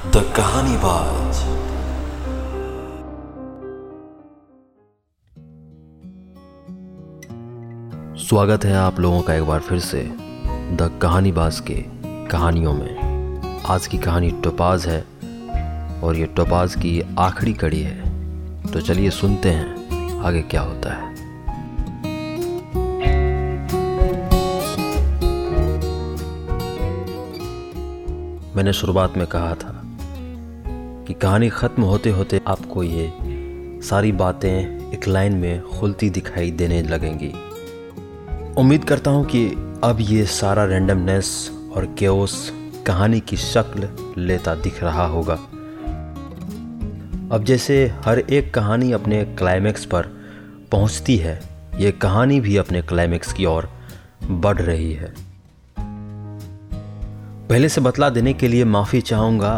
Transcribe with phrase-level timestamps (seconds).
[0.00, 1.34] The कहानी बाज
[8.22, 10.02] स्वागत है आप लोगों का एक बार फिर से
[10.72, 11.84] द कहानी बाज के
[12.26, 15.00] कहानियों में। आज की कहानी टोपाज है
[16.02, 21.08] और ये टोपाज की आखिरी कड़ी है। तो चलिए सुनते हैं, आगे क्या होता है।
[28.56, 29.79] मैंने शुरुआत में कहा था
[31.22, 33.10] कहानी ख़त्म होते होते आपको ये
[33.82, 37.28] सारी बातें एक लाइन में खुलती दिखाई देने लगेंगी।
[38.58, 39.46] उम्मीद करता हूँ कि
[39.84, 42.52] अब ये सारा रैंडमनेस और केओस
[42.86, 43.88] कहानी की शक्ल
[44.18, 45.34] लेता दिख रहा होगा।
[47.34, 50.06] अब जैसे हर एक कहानी अपने क्लाइमेक्स पर
[50.72, 51.40] पहुँचती है,
[51.78, 53.68] ये कहानी भी अपने क्लाइमेक्स की ओर
[54.30, 55.12] बढ़ रही है।
[57.48, 59.52] पहले से बतला देने के लिए माफ़ी चाहूँगा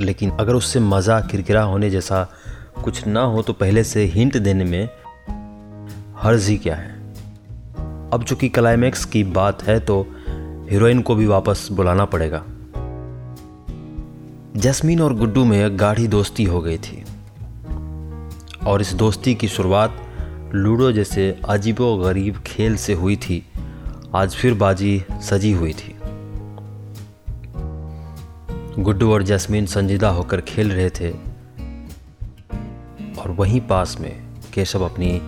[0.00, 2.28] लेकिन अगर उससे मज़ा किरकिरा होने जैसा
[2.84, 4.88] कुछ ना हो तो पहले से हिंट देने में
[6.18, 6.94] हर्ज क्या है?
[8.12, 10.06] अब चूँकि क्लाइमैक्स की बात है तो
[10.70, 12.42] हीरोइन को भी वापस बुलाना पड़ेगा।
[14.56, 17.04] जैस्मीन और गुड्डू में गाढ़ी दोस्ती हो गई थी।
[18.66, 20.02] और इस दोस्ती की शुरुआत
[20.54, 23.46] लूडो जैसे अजीबो गरीब खेल से हुई थी।
[24.14, 25.95] आज फिर बाजी सजी हुई थी।
[28.78, 31.10] गुड्डू और जैस्मीन संजीदा होकर खेल रहे थे
[33.20, 34.12] और वहीं पास में
[34.54, 35.20] केशव अपनी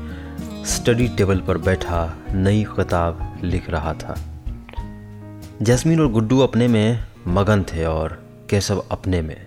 [0.67, 4.17] स्टडी टेबल पर बैठा नई किताब लिख रहा था।
[5.63, 8.19] जैस्मीन और गुड्डू अपने में मगन थे और
[8.51, 9.47] केशव अपने में।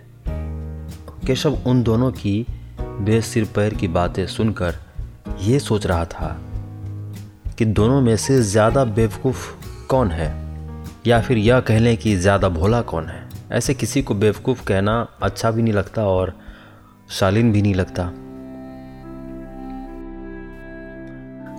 [1.27, 2.45] केशव उन दोनों की
[2.81, 4.75] बेसिर पैर की बातें सुनकर
[5.41, 6.37] ये सोच रहा था
[7.57, 9.49] कि दोनों में से ज़्यादा बेवकूफ़
[9.87, 10.33] कौन है?
[11.07, 13.20] या फिर यह कह लें कि ज़्यादा भोला कौन है?
[13.51, 16.33] ऐसे किसी को बेवकूफ़ कहना अच्छा भी नहीं लगता और
[17.09, 18.03] शालीन भी नहीं लगता।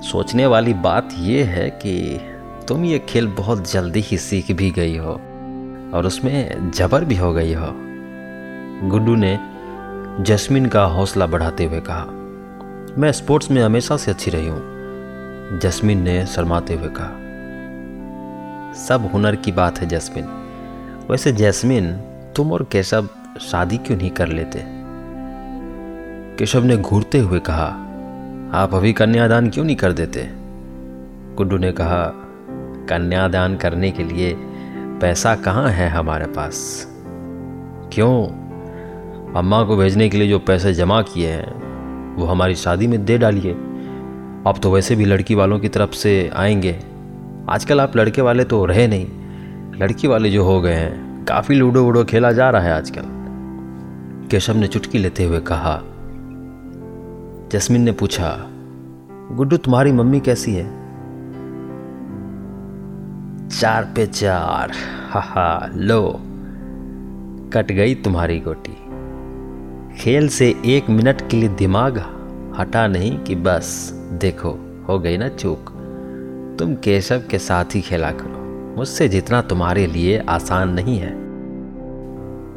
[0.03, 2.21] सोचने वाली बात यह है कि
[2.69, 5.13] तुम ये खेल बहुत जल्दी ही सीख भी गई हो
[5.95, 7.73] और उसमें जबर भी हो गई हो।
[8.89, 9.39] गुड्डू ने
[10.25, 12.05] जस्मिन का हौसला बढ़ाते हुए कहा,
[12.99, 17.21] मैं स्पोर्ट्स में हमेशा से अच्छी रही हूँ, जस्मिन ने शर्माते हुए कहा।
[18.79, 20.39] सब हुनर की बात है जस्मिन।
[21.11, 21.93] वैसे जैस्मिन,
[22.37, 23.09] तुम और केशव
[23.41, 24.65] शादी क्यों नहीं कर लेते?
[26.37, 27.67] केशव ने घूरते हुए कहा,
[28.63, 30.29] आप अभी कन्यादान क्यों नहीं कर देते?
[31.37, 32.13] गुड्डू ने कहा,
[32.89, 34.37] कन्यादान करने के लिए
[35.01, 36.89] पैसा कहाँ है हमारे पास?
[37.93, 38.27] क्यों?
[39.35, 41.63] अम्मा को भेजने के लिए जो पैसे जमा किए हैं,
[42.17, 43.53] वो हमारी शादी में दे डालिए।
[44.47, 46.81] अब तो वैसे भी लड़की वालों की तरफ़ से आएँगे।
[47.49, 49.22] आजकल आप लड़के वाले तो रहे नहीं।
[49.77, 53.03] लड़की वाले जो हो गए हैं, काफ़ी लूडो वूडो खेला जा रहा है आजकल।
[54.31, 55.81] केशव ने चुटकी लेते हुए कहा,
[57.53, 58.37] जस्मिन ने पूछा,
[59.33, 60.65] गुड्डू तुम्हारी मम्मी कैसी है?
[63.49, 64.73] चार पे चार
[65.11, 66.21] हा हा लो,
[67.53, 68.77] कट गई तुम्हारी गोटी।
[69.97, 71.99] खेल से एक मिनट के लिए दिमाग
[72.59, 74.59] हटा नहीं कि बस, देखो,
[74.89, 75.71] हो गई ना चूक।
[76.59, 78.42] तुम केशव के साथ ही खेला करो।
[78.77, 81.13] मुझसे जितना तुम्हारे लिए आसान नहीं है।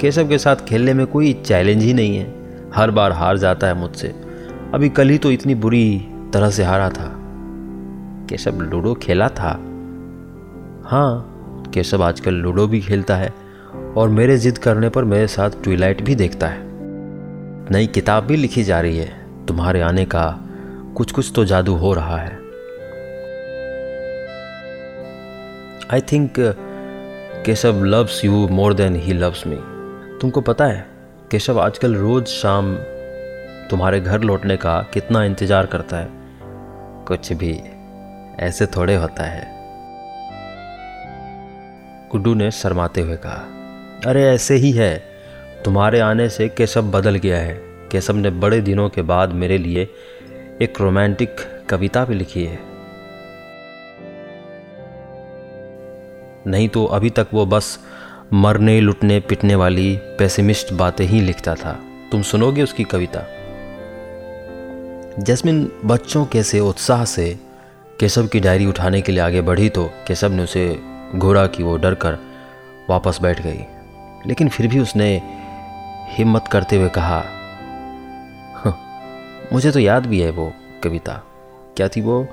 [0.01, 2.35] केशव के साथ खेलने में कोई चैलेंज ही नहीं है।
[2.75, 4.07] हर बार हार जाता है मुझसे।
[4.73, 7.15] अभी कल ही तो इतनी बुरी तरह से हारा था।
[8.29, 9.51] केशव लूडो खेला था?
[10.85, 11.31] हाँ
[11.73, 13.33] केशव आजकल लूडो भी खेलता है
[13.97, 16.59] और मेरे जिद करने पर मेरे साथ ट्विलाइट भी देखता है।
[17.71, 20.39] नई किताब भी लिखी जा रही है। तुम्हारे आने का
[20.95, 22.44] कुछ कुछ तो जादू हो रहा है।
[25.94, 26.34] I think
[27.46, 29.56] Keshav loves you more than he loves me
[30.22, 30.85] तुमको पता है,
[31.31, 32.75] केशव आजकल रोज शाम
[33.69, 36.07] तुम्हारे घर लौटने का कितना इंतज़ार करता है।
[37.06, 37.62] कुछ भी
[38.40, 39.47] ऐसे थोड़े होता है।
[42.12, 43.45] गुड्डू ने शर्माते हुए कहा,
[44.09, 45.04] अरे, ऐसे ही है।
[45.65, 47.62] तुम्हारे आने से केशव बदल गया है।
[47.92, 49.89] केशव ने बड़े दिनों के बाद मेरे लिए
[50.62, 51.36] एक रोमांटिक
[51.69, 52.75] कविता भी लिखी है।
[56.47, 57.80] नहीं तो अभी तक वो बस
[58.33, 61.80] मरने लुटने पिटने वाली पेसिमिस्ट बातें ही लिखता था।
[62.12, 63.25] तुम सुनोगे उसकी कविता।
[65.19, 67.39] जैस्मिन बच्चों के से उत्साह से
[68.00, 70.80] केशव की डायरी उठाने के लिए आगे बढ़ी तो केशव ने उसे
[71.15, 72.18] घोड़ा की वो डर कर
[72.89, 73.65] वापस बैठ गई।
[74.27, 75.21] लेकिन फिर भी उसने
[76.09, 77.24] हिम्मत करते हुए कहा
[78.56, 78.77] हाँ,
[79.53, 80.53] मुझे तो याद भी है वो
[80.83, 81.21] कविता।
[81.77, 82.27] क्या थी वो?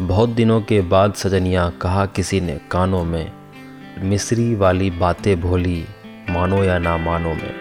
[0.00, 3.32] बहुत दिनों के बाद सजनिया कहा किसी ने कानों में,
[4.02, 5.84] मिस्री वाली बातें भोली
[6.30, 7.54] मानो या ना मानो में।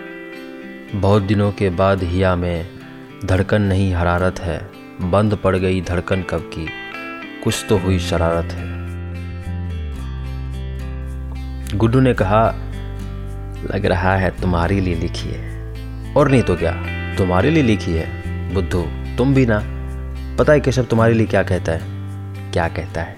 [0.95, 2.65] बहुत दिनों के बाद हिया में
[3.25, 4.69] धड़कन नहीं हरारत है,
[5.01, 6.67] बंद पड़ गई धड़कन कब की,
[7.43, 8.71] कुछ तो हुई शरारत है।
[11.77, 12.47] गुड्डू ने कहा,
[13.75, 15.73] लग रहा है तुम्हारे लिए लिखी है।
[16.13, 16.71] और नहीं तो क्या,
[17.17, 18.07] तुम्हारे लिए लिखी है,
[18.53, 18.81] बुद्धू,
[19.17, 19.61] तुम भी ना।
[20.37, 21.90] पता है केशव तुम्हारे लिए क्या कहता है?
[22.53, 23.15] क्या कहता है?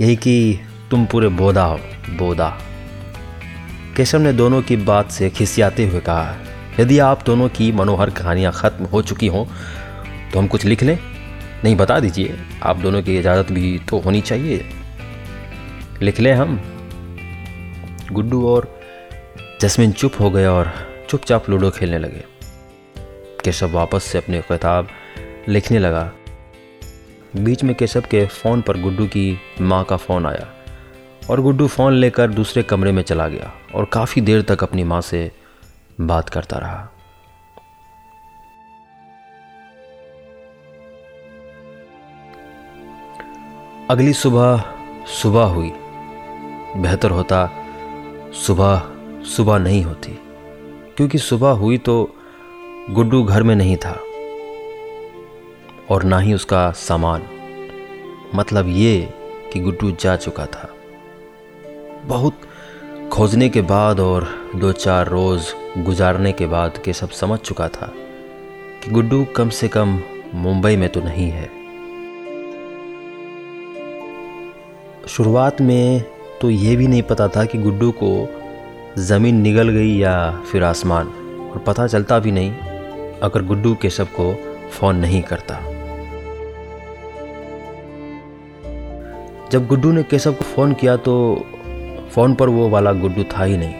[0.00, 0.60] यही कि
[0.90, 1.78] तुम पूरे बोदा हो,
[2.10, 2.48] बोदा।
[3.96, 6.36] केशव ने दोनों की बात से खिसियाते हुए कहा,
[6.80, 9.44] यदि आप दोनों की मनोहर कहानियाँ खत्म हो चुकी हों
[10.32, 10.98] तो हम कुछ लिख लें?
[11.64, 14.64] नहीं, बता दीजिए, आप दोनों की इजाज़त भी तो होनी चाहिए।
[16.02, 16.60] लिख लें हम।
[18.12, 18.80] गुड्डू और
[19.60, 20.72] जस्मिन चुप हो गए और
[21.10, 22.24] चुपचाप लूडो खेलने लगे।
[23.44, 24.88] केशव वापस से अपनी किताब
[25.48, 26.10] लिखने लगा।
[27.36, 30.46] बीच में केशव के फ़ोन पर गुड्डू की माँ का फ़ोन आया
[31.30, 35.00] और गुड्डू फ़ोन लेकर दूसरे कमरे में चला गया और काफ़ी देर तक अपनी माँ
[35.00, 35.30] से
[36.00, 36.88] बात करता रहा।
[43.90, 44.64] अगली सुबह
[45.12, 45.72] सुबह हुई।
[46.76, 47.48] बेहतर होता
[48.36, 48.82] सुबह
[49.26, 50.18] सुबह नहीं होती,
[50.96, 52.14] क्योंकि सुबह हुई तो
[52.90, 53.98] गुड्डू घर में नहीं था।
[55.90, 57.22] और ना ही उसका सामान।
[58.34, 59.14] मतलब ये
[59.52, 60.68] कि गुड्डू जा चुका था।
[62.04, 62.40] बहुत
[63.12, 67.92] खोजने के बाद और दो चार रोज़ गुजारने के बाद के सब समझ चुका था
[68.84, 70.00] कि गुड्डू कम से कम
[70.34, 71.50] मुंबई में तो नहीं है।
[75.08, 76.04] शुरुआत में
[76.40, 78.28] तो ये भी नहीं पता था कि गुड्डू को
[78.98, 81.06] ज़मीन निगल गई या फिर आसमान,
[81.52, 82.52] और पता चलता भी नहीं,
[83.22, 84.34] अगर गुड्डू केशव को
[84.70, 85.60] फ़ोन नहीं करता।
[89.52, 91.14] जब गुड्डू ने केशव को फ़ोन किया तो
[92.14, 93.74] फ़ोन पर वो वाला गुड्डू था ही नहीं,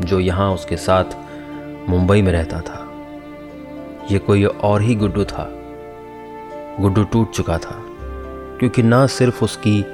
[0.00, 1.16] जो यहाँ उसके साथ
[1.88, 2.80] मुंबई में रहता था।
[4.10, 5.48] ये कोई और ही गुड्डू था।
[6.80, 7.76] गुड्डू टूट चुका था,
[8.58, 9.84] क्योंकि ना सिर्फ़ उसकी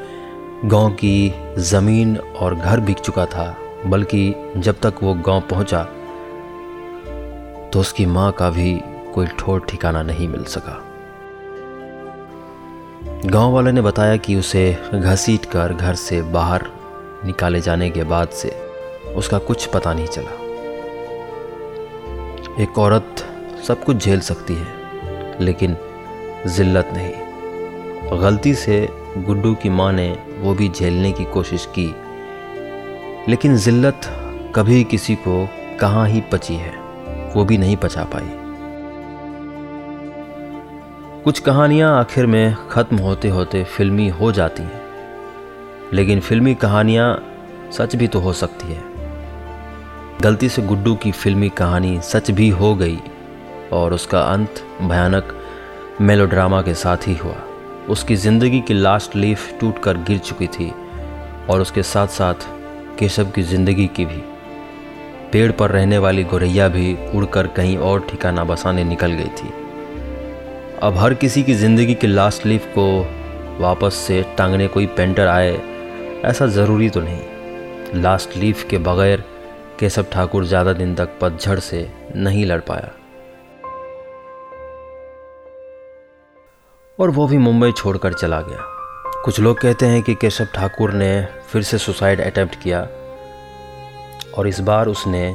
[0.65, 3.57] गाँव की ज़मीन और घर बिक चुका था,
[3.87, 5.83] बल्कि जब तक वो गाँव पहुँचा
[7.73, 8.81] तो उसकी माँ का भी
[9.15, 10.81] कोई ठोर ठिकाना नहीं मिल सका।
[13.27, 16.63] गाँव वाले ने बताया कि उसे घसीट कर घर से बाहर
[17.25, 18.49] निकाले जाने के बाद से
[19.17, 20.31] उसका कुछ पता नहीं चला।
[22.63, 23.25] एक औरत
[23.69, 25.77] सब कुछ झेल सकती है, लेकिन
[26.47, 28.89] जिल्लत नहीं। गलती से
[29.19, 31.87] गुड्डू की माँ ने वो भी झेलने की कोशिश की,
[33.31, 34.01] लेकिन जिल्लत
[34.57, 35.49] कभी किसी को
[35.81, 36.75] कहाँ ही पची है,
[37.35, 38.40] वो भी नहीं पचा पाई।
[41.25, 44.81] कुछ कहानियाँ आखिर में ख़त्म होते होते फिल्मी हो जाती हैं।
[45.95, 47.09] लेकिन फिल्मी कहानियाँ
[47.73, 48.83] सच भी तो हो सकती है।
[50.23, 52.99] गलती से गुड्डू की फिल्मी कहानी सच भी हो गई
[53.73, 55.37] और उसका अंत भयानक
[56.01, 57.37] मेलोड्रामा के साथ ही हुआ।
[57.89, 60.73] उसकी ज़िंदगी की लास्ट लीफ टूटकर गिर चुकी थी
[61.51, 62.49] और उसके साथ साथ
[62.99, 64.23] केशव की ज़िंदगी की भी।
[65.33, 69.53] पेड़ पर रहने वाली गोरैया भी उड़कर कहीं और ठिकाना बसाने निकल गई थी।
[70.83, 72.85] अब हर किसी की ज़िंदगी की लास्ट लीफ को
[73.59, 75.51] वापस से टांगने कोई पेंटर आए,
[76.25, 79.25] ऐसा ज़रूरी तो नहीं। लास्ट लीफ के बगैर
[79.81, 82.91] केशव ठाकुर ज़्यादा दिन तक पतझड़ से नहीं लड़ पाया।
[86.99, 88.65] और वो भी मुंबई छोड़कर चला गया।
[89.25, 91.13] कुछ लोग कहते हैं कि केशव ठाकुर ने
[91.53, 92.81] फिर से सुसाइड अटेम्प्ट किया
[94.35, 95.31] और इस बार उसने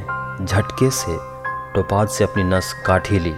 [0.46, 1.18] झटके से
[1.76, 3.36] टोपाज से अपनी नस काट ही ली।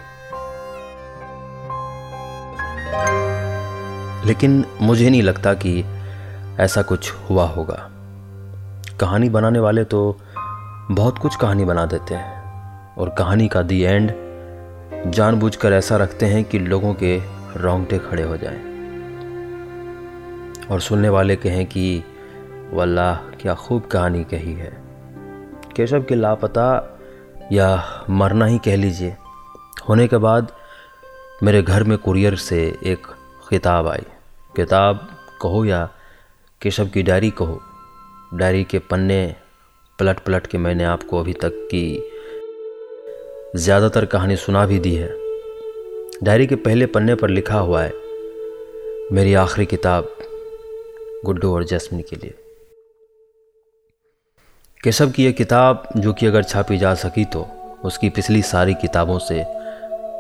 [4.27, 5.85] लेकिन मुझे नहीं लगता कि
[6.59, 7.91] ऐसा कुछ हुआ होगा।
[8.99, 10.17] कहानी बनाने वाले तो
[10.91, 12.37] बहुत कुछ कहानी बना देते हैं
[12.95, 14.13] और कहानी का दी एंड
[15.11, 17.21] जानबूझकर ऐसा रखते हैं कि लोगों के
[17.57, 18.77] रोंगटे खड़े हो जाएँ।
[20.71, 22.03] और सुनने वाले कहें कि,
[22.73, 24.77] वल्लाह, क्या खूब कहानी कही है।
[25.75, 26.99] केशव के लापता
[27.51, 29.17] या मरना ही कह लीजिए।
[29.89, 30.51] होने के बाद
[31.43, 33.07] मेरे घर में कुरियर से एक
[33.49, 34.05] किताब आई।
[34.57, 35.07] किताब
[35.41, 35.83] कहो या
[36.61, 37.59] केशव की डायरी कहो,
[38.33, 39.35] डायरी के पन्ने
[39.99, 41.85] पलट पलट के मैंने आपको अभी तक की
[43.55, 45.09] ज़्यादातर कहानी सुना भी दी है।
[46.23, 47.93] डायरी के पहले पन्ने पर लिखा हुआ है,
[49.11, 50.09] मेरी आखिरी किताब
[51.25, 52.33] गुड्डू और जस्मिन के लिए।
[54.81, 57.47] केशव की यह किताब, जो कि अगर छापी जा सकी तो
[57.85, 59.43] उसकी पिछली सारी किताबों से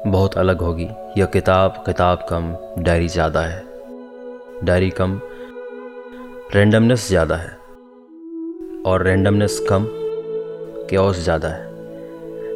[0.07, 3.66] बहुत अलग होगी। यह किताब किताब कम, डायरी ज़्यादा है।
[4.63, 5.19] डायरी कम
[6.55, 7.49] रेंडमनेस ज़्यादा है
[8.85, 9.85] और रेंडमनेस कम
[10.89, 11.65] क्योस ज़्यादा है।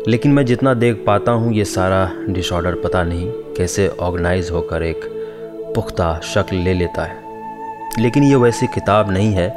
[0.08, 5.05] लेकिन मैं जितना देख पाता हूँ, ये सारा डिसऑर्डर पता नहीं कैसे ऑर्गेनाइज होकर एक
[5.75, 9.50] पुख्ता शक्ल ले लेता है। लेकिन ये वैसी किताब नहीं है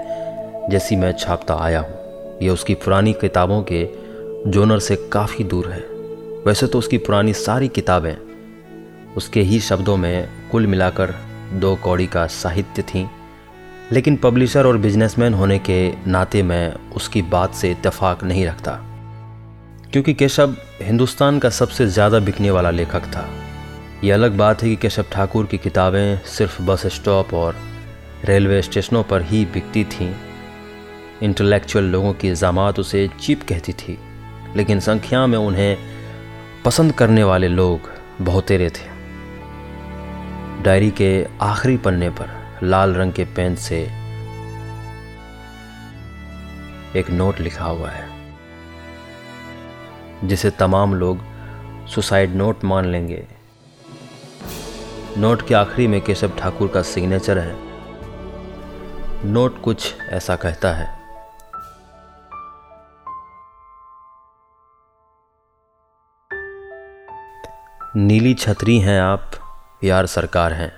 [0.71, 3.89] जैसी मैं छापता आया हूँ। ये उसकी पुरानी किताबों के
[4.47, 5.81] जोनर से काफ़ी दूर है।
[6.47, 8.17] वैसे तो उसकी पुरानी सारी किताबें,
[9.17, 11.15] उसके ही शब्दों में कुल मिलाकर
[11.55, 13.07] दो कौड़ी का साहित्य थी,
[13.93, 18.73] लेकिन पब्लिशर और बिजनेसमैन होने के नाते मैं उसकी बात से इत्तेफाक नहीं रखता,
[19.93, 23.29] क्योंकि केशव हिंदुस्तान का सबसे ज़्यादा बिकने वाला लेखक था।
[24.05, 27.57] ये अलग बात है कि केशव ठाकुर की किताबें सिर्फ़ बस स्टॉप और
[28.25, 30.13] रेलवे स्टेशनों पर ही बिकती थीं।
[31.23, 33.99] इंटेलेक्चुअल लोगों की इल्ज़ामात उसे चीप कहती थी,
[34.57, 35.77] लेकिन संख्या में उन्हें
[36.65, 38.94] पसंद करने वाले लोग बहुतेरे थे।
[40.65, 43.81] डायरी के आखिरी पन्ने पर लाल रंग के पेन से
[46.97, 48.07] एक नोट लिखा हुआ है,
[50.25, 51.19] जिसे तमाम लोग
[51.87, 53.27] सुसाइड नोट मान लेंगे।
[55.19, 57.55] नोट के आखिरी में केशव ठाकुर का सिग्नेचर है।
[59.25, 60.89] नोट कुछ ऐसा कहता है।
[67.97, 69.31] नीली छतरी हैं आप
[69.85, 70.73] यार सरकार हैं।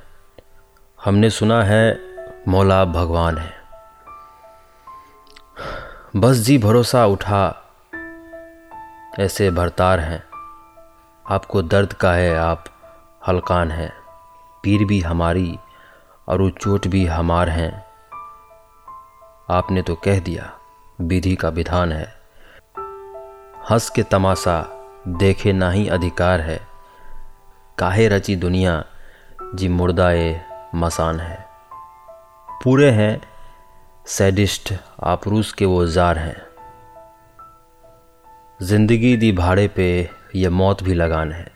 [1.04, 2.00] हमने सुना है,
[2.48, 3.52] मौला भगवान है।
[6.16, 7.62] बस जी भरोसा उठा,
[9.18, 10.25] ऐसे भरतार हैं।
[11.30, 12.64] आपको दर्द का है, आप
[13.28, 13.92] हलकान हैं।
[14.62, 15.58] पीर भी हमारी
[16.28, 17.84] और वो चोट भी हमार हैं।
[19.50, 20.52] आपने तो कह दिया,
[21.00, 22.20] विधि का विधान है।
[23.70, 26.76] हंस के तमाशा देखे ना ही अधिकार है।
[27.78, 28.84] काहे रची दुनिया
[29.56, 30.40] जी मुर्दा ए
[30.75, 31.46] मसान है।
[32.64, 33.22] पूरे हैं,
[34.06, 34.72] सैडिस्ट
[35.02, 36.42] आप रूस के वो जार हैं।
[38.62, 41.52] ज़िंदगी दी भाड़े पे ये मौत भी लगान है।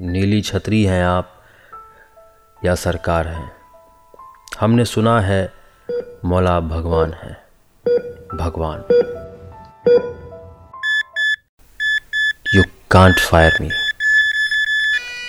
[0.00, 1.32] नीली छतरी हैं आप
[2.64, 3.52] या सरकार हैं।
[4.60, 5.52] हमने सुना है
[6.24, 7.32] मौला भगवान है।
[8.34, 8.84] भगवान।
[12.54, 13.70] You can't fire me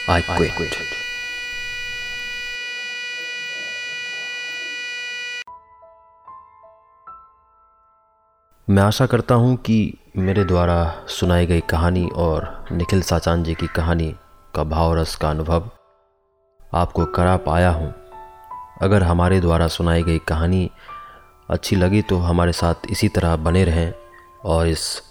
[0.09, 1.04] I quit.
[8.69, 13.67] मैं आशा करता हूँ कि मेरे द्वारा सुनाई गई कहानी और निखिल साचान जी की
[13.67, 14.15] कहानी
[14.55, 15.69] का भाव रस का अनुभव
[16.75, 17.93] आपको करा पाया हूँ।
[18.81, 20.71] अगर हमारे द्वारा सुनाई गई कहानी
[21.49, 23.93] अच्छी लगी तो हमारे साथ इसी तरह बने रहें
[24.45, 25.01] और इस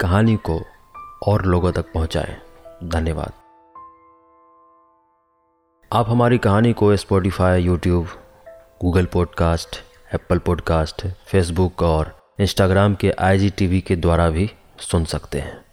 [0.00, 0.60] कहानी को
[1.26, 2.36] और लोगों तक पहुँचाएँ।
[2.84, 3.32] धन्यवाद।
[5.92, 8.06] आप हमारी कहानी को Spotify YouTube
[8.82, 9.76] Google podcast
[10.14, 15.64] Apple podcast Facebook और इंस्टाग्राम के आईजीटीवी के द्वारा भी सुन सकते हैं।